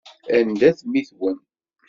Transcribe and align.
Anda-t 0.37 0.79
mmi-twen? 0.85 1.37